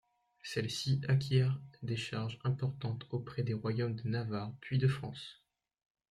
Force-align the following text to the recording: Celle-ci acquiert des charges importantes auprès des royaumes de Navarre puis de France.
Celle-ci 0.41 0.99
acquiert 1.07 1.59
des 1.83 1.95
charges 1.95 2.39
importantes 2.43 3.05
auprès 3.11 3.43
des 3.43 3.53
royaumes 3.53 3.93
de 3.97 4.09
Navarre 4.09 4.55
puis 4.59 4.79
de 4.79 4.87
France. 4.87 5.43